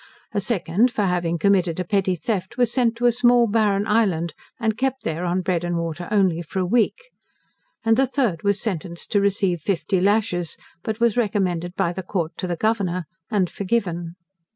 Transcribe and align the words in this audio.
A 0.33 0.41
second, 0.41 0.89
for 0.89 1.03
having 1.03 1.37
committed 1.37 1.79
a 1.79 1.83
petty 1.83 2.15
theft, 2.15 2.57
was 2.57 2.73
sent 2.73 2.95
to 2.95 3.05
a 3.05 3.11
small 3.11 3.45
barren 3.45 3.85
island, 3.85 4.33
and 4.59 4.75
kept 4.75 5.03
there 5.03 5.25
on 5.25 5.41
bread 5.43 5.63
and 5.63 5.77
water 5.77 6.07
only, 6.09 6.41
for 6.41 6.57
a 6.57 6.65
week. 6.65 7.11
And 7.85 7.97
the 7.97 8.07
third 8.07 8.41
was 8.41 8.59
sentenced 8.59 9.11
to 9.11 9.21
receive 9.21 9.61
fifty 9.61 10.01
lashes, 10.01 10.57
but 10.81 10.99
was 10.99 11.17
recommended 11.17 11.75
by 11.75 11.93
the 11.93 12.01
court 12.01 12.31
to 12.37 12.47
the 12.47 12.55
Governor, 12.55 13.05
and 13.29 13.47
forgiven. 13.47 14.15